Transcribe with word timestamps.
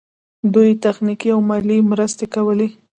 دوی 0.53 0.69
تخنیکي 0.83 1.29
او 1.35 1.39
مالي 1.49 1.77
مرستې 1.91 2.25
کولې. 2.33 2.67